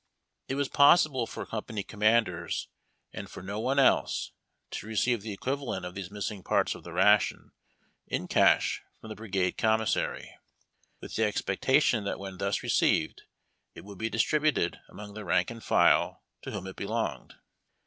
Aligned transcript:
It 0.47 0.55
was 0.55 0.67
possible 0.67 1.27
for 1.27 1.45
company 1.45 1.83
commanders 1.83 2.69
and 3.13 3.29
for 3.29 3.43
no 3.43 3.59
one 3.59 3.77
else 3.77 4.31
to 4.71 4.87
receive 4.87 5.21
the 5.21 5.31
equivalent 5.31 5.85
of 5.85 5.93
these 5.93 6.09
missing 6.09 6.41
parts 6.41 6.73
of 6.73 6.83
the 6.83 6.91
ration 6.91 7.51
iii 8.11 8.25
cash 8.25 8.81
from 8.99 9.09
the 9.09 9.15
brigade 9.15 9.59
commissary, 9.59 10.39
with 11.01 11.17
the 11.17 11.25
expectation 11.25 12.03
that 12.05 12.17
when 12.17 12.39
thus 12.39 12.63
received 12.63 13.21
it 13.75 13.85
would 13.85 13.99
be 13.99 14.09
distributed 14.09 14.79
among 14.89 15.13
the 15.13 15.23
rank 15.23 15.51
and 15.51 15.63
file 15.63 16.23
to 16.41 16.49
whom 16.49 16.65
it 16.65 16.75
belonged. 16.75 17.35